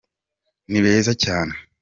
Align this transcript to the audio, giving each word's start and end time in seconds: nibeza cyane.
nibeza 0.69 1.11
cyane. 1.23 1.53